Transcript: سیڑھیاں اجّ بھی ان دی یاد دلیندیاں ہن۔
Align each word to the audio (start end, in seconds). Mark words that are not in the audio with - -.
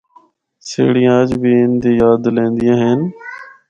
سیڑھیاں 0.67 1.17
اجّ 1.21 1.31
بھی 1.41 1.51
ان 1.61 1.71
دی 1.81 1.91
یاد 1.99 2.17
دلیندیاں 2.23 2.77
ہن۔ 2.81 2.99